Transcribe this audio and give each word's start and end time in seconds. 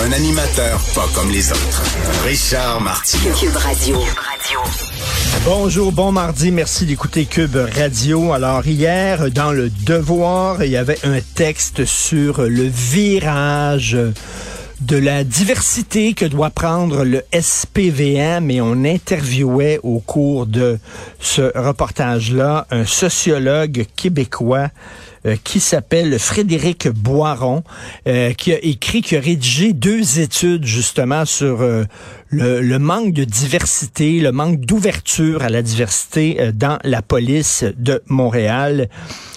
Un 0.00 0.12
animateur 0.12 0.80
pas 0.94 1.06
comme 1.12 1.30
les 1.30 1.50
autres. 1.50 1.82
Richard 2.24 2.80
Martineau. 2.80 3.34
Cube 3.34 3.56
Radio. 3.56 3.98
Bonjour, 5.44 5.90
bon 5.90 6.12
mardi, 6.12 6.52
merci 6.52 6.86
d'écouter 6.86 7.24
Cube 7.24 7.56
Radio. 7.56 8.32
Alors 8.32 8.64
hier, 8.64 9.30
dans 9.32 9.50
le 9.50 9.70
Devoir, 9.70 10.62
il 10.62 10.70
y 10.70 10.76
avait 10.76 10.98
un 11.04 11.18
texte 11.34 11.84
sur 11.84 12.42
le 12.42 12.62
virage 12.62 13.98
de 14.80 14.96
la 14.96 15.24
diversité 15.24 16.14
que 16.14 16.24
doit 16.24 16.50
prendre 16.50 17.04
le 17.04 17.22
SPVM 17.32 18.50
et 18.52 18.60
on 18.60 18.84
interviewait 18.84 19.80
au 19.82 19.98
cours 19.98 20.46
de 20.46 20.78
ce 21.18 21.50
reportage-là 21.58 22.68
un 22.70 22.84
sociologue 22.84 23.86
québécois 23.96 24.68
euh, 25.28 25.36
qui 25.42 25.60
s'appelle 25.60 26.18
Frédéric 26.18 26.88
Boiron, 26.88 27.62
euh, 28.06 28.32
qui 28.32 28.52
a 28.52 28.58
écrit, 28.64 29.02
qui 29.02 29.16
a 29.16 29.20
rédigé 29.20 29.72
deux 29.72 30.18
études 30.20 30.64
justement 30.64 31.24
sur 31.24 31.60
euh, 31.60 31.84
le, 32.28 32.60
le, 32.60 32.78
manque 32.78 33.12
de 33.12 33.24
diversité, 33.24 34.20
le 34.20 34.32
manque 34.32 34.60
d'ouverture 34.60 35.42
à 35.42 35.48
la 35.48 35.62
diversité 35.62 36.50
dans 36.54 36.78
la 36.84 37.02
police 37.02 37.64
de 37.76 38.02
Montréal. 38.06 38.88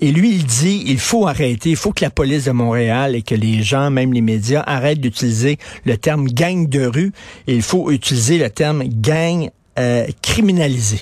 Et 0.00 0.12
lui, 0.12 0.30
il 0.34 0.44
dit, 0.44 0.82
il 0.86 0.98
faut 0.98 1.26
arrêter, 1.26 1.70
il 1.70 1.76
faut 1.76 1.92
que 1.92 2.04
la 2.04 2.10
police 2.10 2.44
de 2.44 2.50
Montréal 2.50 3.14
et 3.14 3.22
que 3.22 3.34
les 3.34 3.62
gens, 3.62 3.90
même 3.90 4.12
les 4.12 4.20
médias, 4.20 4.62
arrêtent 4.66 5.00
d'utiliser 5.00 5.58
le 5.84 5.96
terme 5.96 6.26
gang 6.26 6.68
de 6.68 6.84
rue 6.86 7.12
il 7.46 7.62
faut 7.62 7.90
utiliser 7.90 8.38
le 8.38 8.50
terme 8.50 8.84
gang 8.84 9.50
euh, 9.78 10.06
criminalisé. 10.22 11.00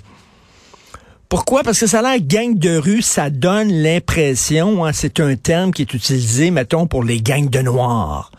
Pourquoi? 1.33 1.63
Parce 1.63 1.81
que 1.81 1.87
ça 1.87 2.01
a 2.01 2.03
l'air 2.03 2.21
gang 2.21 2.59
de 2.59 2.77
rue, 2.77 3.01
ça 3.01 3.31
donne 3.31 3.73
l'impression, 3.73 4.85
hein, 4.85 4.91
c'est 4.93 5.19
un 5.19 5.35
terme 5.35 5.73
qui 5.73 5.81
est 5.81 5.95
utilisé, 5.95 6.51
mettons, 6.51 6.87
pour 6.87 7.03
les 7.03 7.23
gangs 7.23 7.49
de 7.49 7.61
noirs, 7.61 8.31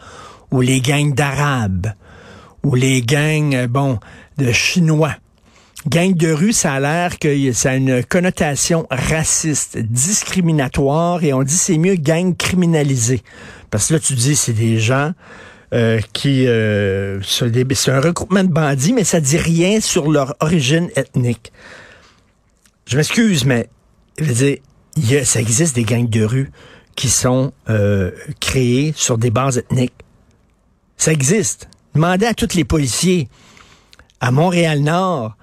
ou 0.52 0.62
les 0.62 0.80
gangs 0.80 1.12
d'arabes, 1.12 1.88
ou 2.62 2.76
les 2.76 3.02
gangs, 3.02 3.56
euh, 3.56 3.68
bon, 3.68 3.98
de 4.38 4.52
chinois. 4.52 5.16
Gang 5.88 6.14
de 6.14 6.32
rue, 6.32 6.54
ça 6.54 6.74
a 6.74 6.80
l'air 6.80 7.18
que 7.18 7.52
ça 7.54 7.72
a 7.72 7.76
une 7.78 8.04
connotation 8.04 8.86
raciste, 8.92 9.80
discriminatoire, 9.80 11.24
et 11.24 11.34
on 11.34 11.42
dit 11.42 11.56
c'est 11.56 11.80
mieux 11.80 11.96
gang 11.96 12.38
criminalisé. 12.38 13.24
Parce 13.72 13.88
que 13.88 13.96
là, 13.96 14.00
tu 14.02 14.14
dis, 14.14 14.36
c'est 14.36 14.54
des 14.54 14.78
gens 14.78 15.14
euh, 15.74 16.00
qui... 16.14 16.46
Euh, 16.46 17.20
c'est 17.24 17.92
un 17.92 18.02
regroupement 18.02 18.44
de 18.44 18.54
bandits, 18.54 18.94
mais 18.94 19.04
ça 19.04 19.20
dit 19.20 19.38
rien 19.38 19.82
sur 19.82 20.12
leur 20.12 20.36
origine 20.42 20.92
ethnique. 20.96 21.52
Je 22.86 22.98
m'excuse, 22.98 23.46
mais 23.46 23.70
je 24.18 24.26
veux 24.26 24.34
dire, 24.34 24.58
y 24.98 25.18
a, 25.18 25.26
ça 25.26 25.40
existe 25.40 25.76
des 25.76 25.84
gangs 25.84 26.10
de 26.10 26.24
rue 26.24 26.52
qui 26.96 27.10
sont 27.10 27.54
euh, 27.70 28.12
créés 28.40 28.94
sur 28.96 29.18
des 29.18 29.32
bases 29.32 29.58
ethniques. 29.58 29.94
Ça 30.98 31.12
existe. 31.12 31.70
Demandez 31.96 32.26
à 32.26 32.34
tous 32.34 32.54
les 32.56 32.64
policiers 32.64 33.28
à 34.20 34.32
Montréal-Nord, 34.32 35.36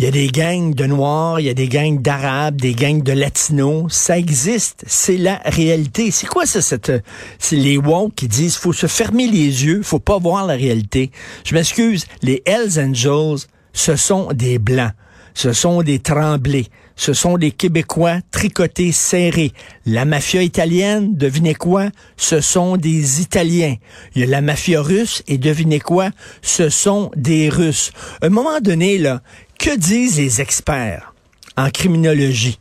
il 0.00 0.04
y 0.04 0.08
a 0.08 0.12
des 0.12 0.28
gangs 0.28 0.72
de 0.72 0.86
Noirs, 0.86 1.40
il 1.40 1.46
y 1.46 1.50
a 1.50 1.54
des 1.54 1.68
gangs 1.68 2.00
d'Arabes, 2.00 2.58
des 2.58 2.72
gangs 2.72 3.02
de 3.02 3.12
Latinos. 3.12 3.92
Ça 3.92 4.16
existe. 4.16 4.82
C'est 4.86 5.18
la 5.18 5.42
réalité. 5.44 6.10
C'est 6.10 6.26
quoi 6.26 6.46
ça, 6.46 6.62
cette, 6.62 6.90
c'est 7.38 7.56
les 7.56 7.76
woke 7.76 8.14
qui 8.14 8.26
disent, 8.26 8.56
faut 8.56 8.72
se 8.72 8.86
fermer 8.86 9.26
les 9.26 9.66
yeux, 9.66 9.82
faut 9.82 9.98
pas 9.98 10.18
voir 10.18 10.46
la 10.46 10.54
réalité. 10.54 11.10
Je 11.44 11.54
m'excuse. 11.54 12.06
Les 12.22 12.42
Hells 12.46 12.80
Angels, 12.80 13.46
ce 13.74 13.94
sont 13.96 14.32
des 14.32 14.58
Blancs. 14.58 14.92
Ce 15.34 15.52
sont 15.52 15.82
des 15.82 15.98
Tremblés. 15.98 16.68
Ce 17.00 17.14
sont 17.14 17.38
des 17.38 17.50
Québécois 17.50 18.18
tricotés 18.30 18.92
serrés. 18.92 19.52
La 19.86 20.04
mafia 20.04 20.42
italienne, 20.42 21.16
devinez 21.16 21.54
quoi? 21.54 21.88
Ce 22.18 22.42
sont 22.42 22.76
des 22.76 23.22
Italiens. 23.22 23.76
Il 24.14 24.20
y 24.20 24.24
a 24.24 24.26
la 24.26 24.42
mafia 24.42 24.82
russe 24.82 25.22
et 25.26 25.38
devinez 25.38 25.80
quoi? 25.80 26.10
Ce 26.42 26.68
sont 26.68 27.10
des 27.16 27.48
Russes. 27.48 27.92
À 28.20 28.26
un 28.26 28.28
moment 28.28 28.60
donné, 28.60 28.98
là, 28.98 29.22
que 29.58 29.74
disent 29.78 30.18
les 30.18 30.42
experts 30.42 31.14
en 31.56 31.70
criminologie? 31.70 32.58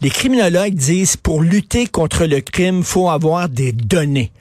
Les 0.00 0.10
criminologues 0.10 0.74
disent 0.74 1.16
pour 1.16 1.40
lutter 1.40 1.86
contre 1.86 2.24
le 2.26 2.40
crime, 2.40 2.82
faut 2.82 3.08
avoir 3.08 3.48
des 3.48 3.70
données. 3.70 4.32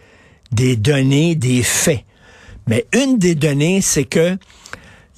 Des 0.52 0.76
données, 0.76 1.36
des 1.36 1.62
faits. 1.62 2.04
Mais 2.66 2.88
une 2.94 3.20
des 3.20 3.36
données, 3.36 3.82
c'est 3.82 4.06
que 4.06 4.40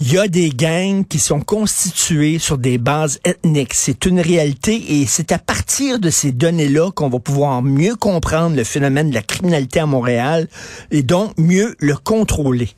il 0.04 0.14
y 0.14 0.18
a 0.18 0.28
des 0.28 0.50
gangs 0.50 1.06
qui 1.06 1.20
sont 1.20 1.42
constitués 1.42 2.40
sur 2.40 2.58
des 2.58 2.80
bases 2.80 3.20
ethniques. 3.24 3.76
C'est 3.76 4.06
une 4.06 4.20
réalité 4.20 5.00
et 5.00 5.06
c'est 5.06 5.32
à 5.32 5.38
partir 5.38 6.00
de 6.00 6.10
ces 6.10 6.32
données-là 6.32 6.90
qu'on 6.90 7.08
va 7.08 7.20
pouvoir 7.20 7.62
mieux 7.62 7.96
comprendre 7.96 8.56
le 8.56 8.64
phénomène 8.64 9.12
de 9.12 9.14
la 9.14 9.22
criminalité 9.22 9.80
à 9.80 9.86
Montréal 9.86 10.48
et 10.90 11.04
donc 11.04 11.38
mieux 11.38 11.76
le 11.78 11.96
contrôler. 11.96 12.70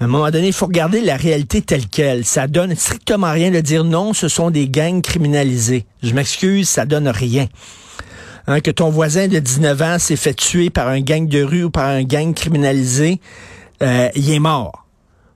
À 0.00 0.04
un 0.04 0.08
moment 0.08 0.28
donné, 0.32 0.48
il 0.48 0.52
faut 0.52 0.66
regarder 0.66 1.00
la 1.00 1.16
réalité 1.16 1.62
telle 1.62 1.86
qu'elle. 1.86 2.24
Ça 2.24 2.48
donne 2.48 2.74
strictement 2.74 3.30
rien 3.30 3.52
de 3.52 3.60
dire 3.60 3.84
non, 3.84 4.12
ce 4.12 4.26
sont 4.26 4.50
des 4.50 4.68
gangs 4.68 5.00
criminalisés. 5.00 5.86
Je 6.02 6.12
m'excuse, 6.12 6.68
ça 6.68 6.86
donne 6.86 7.06
rien. 7.06 7.46
Hein, 8.48 8.60
que 8.60 8.72
ton 8.72 8.90
voisin 8.90 9.28
de 9.28 9.38
19 9.38 9.82
ans 9.82 9.98
s'est 10.00 10.16
fait 10.16 10.34
tuer 10.34 10.70
par 10.70 10.88
un 10.88 11.00
gang 11.02 11.28
de 11.28 11.40
rue 11.40 11.64
ou 11.64 11.70
par 11.70 11.86
un 11.86 12.02
gang 12.02 12.34
criminalisé, 12.34 13.20
euh, 13.80 14.08
il 14.16 14.28
est 14.32 14.40
mort. 14.40 14.86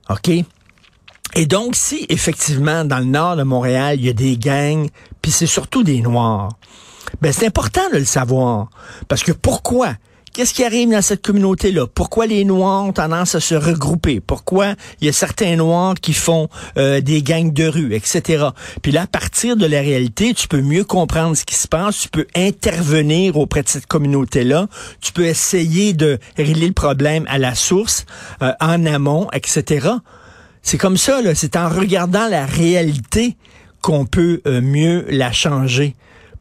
OK? 0.09 0.29
Et 1.35 1.45
donc, 1.45 1.75
si 1.75 2.05
effectivement, 2.09 2.85
dans 2.85 2.99
le 2.99 3.05
nord 3.05 3.35
de 3.35 3.43
Montréal, 3.43 3.97
il 3.99 4.05
y 4.05 4.09
a 4.09 4.13
des 4.13 4.37
gangs, 4.37 4.87
puis 5.21 5.31
c'est 5.31 5.47
surtout 5.47 5.83
des 5.83 6.01
Noirs, 6.01 6.49
ben 7.21 7.31
c'est 7.33 7.47
important 7.47 7.89
de 7.91 7.97
le 7.97 8.05
savoir. 8.05 8.69
Parce 9.07 9.23
que 9.23 9.31
pourquoi? 9.31 9.93
Qu'est-ce 10.33 10.55
qui 10.55 10.63
arrive 10.63 10.89
dans 10.89 11.01
cette 11.03 11.21
communauté-là? 11.21 11.85
Pourquoi 11.85 12.25
les 12.25 12.43
Noirs 12.43 12.85
ont 12.85 12.91
tendance 12.91 13.35
à 13.35 13.39
se 13.39 13.53
regrouper? 13.53 14.19
Pourquoi 14.19 14.73
il 14.99 15.05
y 15.05 15.09
a 15.09 15.13
certains 15.13 15.55
Noirs 15.55 15.93
qui 16.01 16.13
font 16.13 16.49
euh, 16.77 17.01
des 17.01 17.21
gangs 17.21 17.53
de 17.53 17.67
rue, 17.67 17.93
etc. 17.93 18.45
Puis 18.81 18.91
là, 18.91 19.03
à 19.03 19.07
partir 19.07 19.55
de 19.55 19.67
la 19.67 19.79
réalité, 19.81 20.33
tu 20.33 20.47
peux 20.47 20.61
mieux 20.61 20.85
comprendre 20.85 21.37
ce 21.37 21.45
qui 21.45 21.53
se 21.53 21.67
passe, 21.67 21.99
tu 21.99 22.09
peux 22.09 22.25
intervenir 22.35 23.37
auprès 23.37 23.61
de 23.61 23.69
cette 23.69 23.85
communauté-là, 23.85 24.67
tu 25.01 25.13
peux 25.13 25.25
essayer 25.25 25.93
de 25.93 26.17
régler 26.35 26.67
le 26.67 26.73
problème 26.73 27.25
à 27.29 27.37
la 27.37 27.53
source, 27.53 28.07
euh, 28.41 28.53
en 28.59 28.87
amont, 28.87 29.29
etc. 29.33 29.89
C'est 30.63 30.77
comme 30.77 30.97
ça, 30.97 31.21
là. 31.21 31.35
C'est 31.35 31.55
en 31.57 31.69
regardant 31.69 32.27
la 32.27 32.45
réalité 32.45 33.35
qu'on 33.81 34.05
peut 34.05 34.41
euh, 34.47 34.61
mieux 34.61 35.05
la 35.09 35.31
changer. 35.31 35.93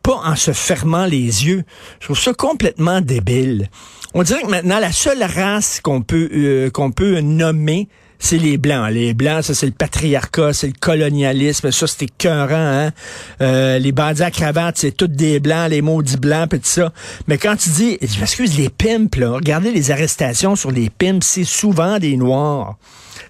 Pas 0.02 0.20
en 0.24 0.36
se 0.36 0.52
fermant 0.52 1.06
les 1.06 1.46
yeux. 1.46 1.64
Je 2.00 2.06
trouve 2.06 2.18
ça 2.18 2.32
complètement 2.32 3.00
débile. 3.00 3.68
On 4.14 4.22
dirait 4.22 4.42
que 4.42 4.50
maintenant, 4.50 4.78
la 4.78 4.92
seule 4.92 5.22
race 5.22 5.80
qu'on 5.82 6.02
peut, 6.02 6.28
euh, 6.32 6.70
qu'on 6.70 6.92
peut 6.92 7.20
nommer, 7.20 7.88
c'est 8.18 8.38
les 8.38 8.58
Blancs. 8.58 8.92
Les 8.92 9.14
Blancs, 9.14 9.42
ça, 9.42 9.54
c'est 9.54 9.66
le 9.66 9.72
patriarcat, 9.72 10.52
c'est 10.52 10.68
le 10.68 10.74
colonialisme. 10.78 11.72
Ça, 11.72 11.86
c'était 11.88 12.04
écœurant, 12.04 12.54
hein? 12.54 12.92
Euh, 13.40 13.80
les 13.80 13.90
bandits 13.90 14.22
à 14.22 14.30
cravate, 14.30 14.78
c'est 14.78 14.96
tous 14.96 15.08
des 15.08 15.40
Blancs, 15.40 15.68
les 15.68 15.82
maudits 15.82 16.16
Blancs, 16.16 16.50
pis 16.50 16.60
ça. 16.62 16.92
Mais 17.26 17.38
quand 17.38 17.56
tu 17.56 17.70
dis, 17.70 17.98
excuse, 18.00 18.56
les 18.56 18.68
pimps, 18.68 19.16
là, 19.16 19.32
regardez 19.32 19.72
les 19.72 19.90
arrestations 19.90 20.54
sur 20.54 20.70
les 20.70 20.90
pimps, 20.90 21.26
c'est 21.26 21.44
souvent 21.44 21.98
des 21.98 22.16
Noirs. 22.16 22.76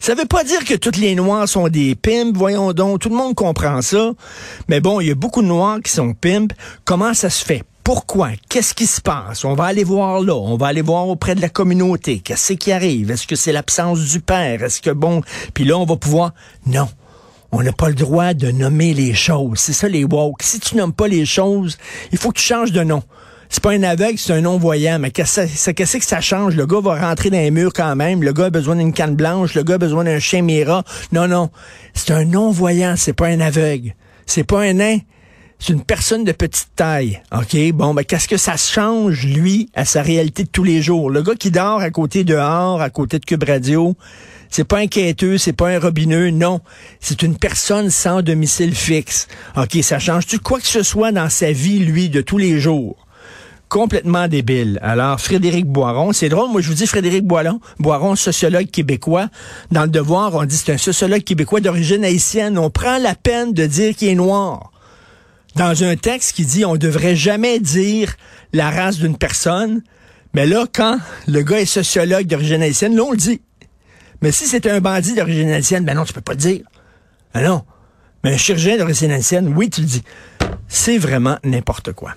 Ça 0.02 0.16
veut 0.16 0.26
pas 0.26 0.42
dire 0.42 0.64
que 0.64 0.74
toutes 0.74 0.96
les 0.96 1.14
Noirs 1.14 1.48
sont 1.48 1.68
des 1.68 1.94
pimps, 1.94 2.36
voyons 2.36 2.72
donc, 2.72 2.98
tout 2.98 3.08
le 3.08 3.14
monde 3.14 3.36
comprend 3.36 3.82
ça. 3.82 4.10
Mais 4.66 4.80
bon, 4.80 4.98
il 4.98 5.06
y 5.06 5.10
a 5.12 5.14
beaucoup 5.14 5.42
de 5.42 5.46
Noirs 5.46 5.78
qui 5.80 5.92
sont 5.92 6.12
pimps. 6.12 6.52
Comment 6.84 7.14
ça 7.14 7.30
se 7.30 7.44
fait? 7.44 7.62
Pourquoi? 7.84 8.30
Qu'est-ce 8.48 8.74
qui 8.74 8.88
se 8.88 9.00
passe? 9.00 9.44
On 9.44 9.54
va 9.54 9.66
aller 9.66 9.84
voir 9.84 10.20
là. 10.20 10.34
On 10.34 10.56
va 10.56 10.66
aller 10.66 10.82
voir 10.82 11.06
auprès 11.06 11.36
de 11.36 11.40
la 11.40 11.48
communauté. 11.48 12.18
Qu'est-ce 12.18 12.54
qui 12.54 12.72
arrive? 12.72 13.12
Est-ce 13.12 13.28
que 13.28 13.36
c'est 13.36 13.52
l'absence 13.52 14.00
du 14.00 14.18
père? 14.18 14.64
Est-ce 14.64 14.80
que 14.80 14.90
bon? 14.90 15.22
Puis 15.54 15.62
là, 15.62 15.78
on 15.78 15.84
va 15.84 15.94
pouvoir. 15.94 16.32
Non. 16.66 16.88
On 17.52 17.62
n'a 17.62 17.72
pas 17.72 17.88
le 17.88 17.94
droit 17.94 18.34
de 18.34 18.50
nommer 18.50 18.94
les 18.94 19.14
choses. 19.14 19.60
C'est 19.60 19.72
ça 19.72 19.86
les 19.86 20.02
woke. 20.02 20.42
Si 20.42 20.58
tu 20.58 20.76
nommes 20.76 20.92
pas 20.92 21.06
les 21.06 21.24
choses, 21.24 21.78
il 22.10 22.18
faut 22.18 22.32
que 22.32 22.40
tu 22.40 22.44
changes 22.44 22.72
de 22.72 22.82
nom. 22.82 23.04
C'est 23.52 23.62
pas 23.62 23.72
un 23.72 23.82
aveugle, 23.82 24.18
c'est 24.18 24.32
un 24.32 24.40
non-voyant. 24.40 24.98
Mais 24.98 25.10
qu'est-ce 25.10 25.70
que 25.72 26.04
ça 26.04 26.22
change? 26.22 26.56
Le 26.56 26.64
gars 26.64 26.80
va 26.80 26.98
rentrer 27.06 27.28
dans 27.28 27.36
les 27.36 27.50
murs 27.50 27.74
quand 27.74 27.94
même. 27.94 28.22
Le 28.22 28.32
gars 28.32 28.46
a 28.46 28.50
besoin 28.50 28.76
d'une 28.76 28.94
canne 28.94 29.14
blanche. 29.14 29.54
Le 29.54 29.62
gars 29.62 29.74
a 29.74 29.78
besoin 29.78 30.04
d'un 30.04 30.18
chien. 30.18 30.40
Non, 31.12 31.28
non. 31.28 31.50
C'est 31.92 32.12
un 32.12 32.24
non-voyant. 32.24 32.94
C'est 32.96 33.12
pas 33.12 33.26
un 33.26 33.40
aveugle. 33.40 33.94
C'est 34.24 34.44
pas 34.44 34.62
un 34.62 34.72
nain. 34.72 34.98
C'est 35.58 35.74
une 35.74 35.84
personne 35.84 36.24
de 36.24 36.32
petite 36.32 36.70
taille. 36.74 37.20
OK? 37.30 37.54
Bon, 37.74 37.92
ben, 37.92 38.04
qu'est-ce 38.04 38.26
que 38.26 38.38
ça 38.38 38.56
change, 38.56 39.26
lui, 39.26 39.68
à 39.74 39.84
sa 39.84 40.00
réalité 40.00 40.44
de 40.44 40.48
tous 40.48 40.64
les 40.64 40.80
jours? 40.80 41.10
Le 41.10 41.20
gars 41.22 41.34
qui 41.34 41.50
dort 41.50 41.80
à 41.82 41.90
côté 41.90 42.24
dehors, 42.24 42.80
à 42.80 42.88
côté 42.88 43.18
de 43.18 43.26
Cube 43.26 43.44
Radio, 43.44 43.94
c'est 44.48 44.64
pas 44.64 44.78
un 44.78 44.86
quêteux, 44.86 45.36
c'est 45.36 45.52
pas 45.52 45.68
un 45.68 45.78
robineux, 45.78 46.30
non. 46.30 46.62
C'est 47.00 47.22
une 47.22 47.36
personne 47.36 47.90
sans 47.90 48.22
domicile 48.22 48.74
fixe. 48.74 49.28
OK, 49.58 49.76
ça 49.82 49.98
change-tu 49.98 50.38
quoi 50.38 50.58
que 50.58 50.66
ce 50.66 50.82
soit 50.82 51.12
dans 51.12 51.28
sa 51.28 51.52
vie, 51.52 51.80
lui, 51.80 52.08
de 52.08 52.22
tous 52.22 52.38
les 52.38 52.58
jours? 52.58 53.01
Complètement 53.72 54.28
débile. 54.28 54.78
Alors, 54.82 55.18
Frédéric 55.18 55.64
Boiron, 55.64 56.12
c'est 56.12 56.28
drôle, 56.28 56.50
moi 56.50 56.60
je 56.60 56.68
vous 56.68 56.74
dis 56.74 56.86
Frédéric 56.86 57.24
Boiron, 57.24 57.58
Boiron, 57.78 58.16
sociologue 58.16 58.70
québécois. 58.70 59.30
Dans 59.70 59.84
le 59.84 59.88
devoir, 59.88 60.34
on 60.34 60.44
dit 60.44 60.54
c'est 60.54 60.74
un 60.74 60.76
sociologue 60.76 61.24
québécois 61.24 61.60
d'origine 61.60 62.04
haïtienne. 62.04 62.58
On 62.58 62.68
prend 62.68 62.98
la 62.98 63.14
peine 63.14 63.54
de 63.54 63.64
dire 63.64 63.96
qu'il 63.96 64.08
est 64.08 64.14
noir. 64.14 64.72
Dans 65.56 65.84
un 65.84 65.96
texte 65.96 66.36
qui 66.36 66.44
dit 66.44 66.66
on 66.66 66.76
devrait 66.76 67.16
jamais 67.16 67.60
dire 67.60 68.12
la 68.52 68.68
race 68.68 68.98
d'une 68.98 69.16
personne, 69.16 69.80
mais 70.34 70.44
là, 70.44 70.66
quand 70.70 70.98
le 71.26 71.40
gars 71.40 71.60
est 71.60 71.64
sociologue 71.64 72.26
d'origine 72.26 72.62
haïtienne, 72.62 72.94
là, 72.94 73.04
on 73.04 73.12
le 73.12 73.16
dit. 73.16 73.40
Mais 74.20 74.32
si 74.32 74.46
c'était 74.46 74.70
un 74.70 74.82
bandit 74.82 75.14
d'origine 75.14 75.48
haïtienne, 75.48 75.86
ben 75.86 75.94
non, 75.94 76.04
tu 76.04 76.12
peux 76.12 76.20
pas 76.20 76.34
le 76.34 76.38
dire. 76.38 76.60
Ben 77.32 77.42
non. 77.42 77.62
Mais 78.22 78.34
un 78.34 78.36
chirurgien 78.36 78.76
d'origine 78.76 79.12
haïtienne, 79.12 79.50
oui, 79.56 79.70
tu 79.70 79.80
le 79.80 79.86
dis. 79.86 80.02
C'est 80.68 80.98
vraiment 80.98 81.38
n'importe 81.42 81.94
quoi. 81.94 82.14